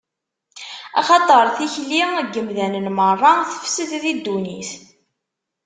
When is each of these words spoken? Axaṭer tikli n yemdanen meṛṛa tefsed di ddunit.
Axaṭer 0.99 1.45
tikli 1.55 2.03
n 2.09 2.13
yemdanen 2.35 2.85
meṛṛa 2.97 3.33
tefsed 3.51 3.89
di 4.03 4.13
ddunit. 4.17 4.71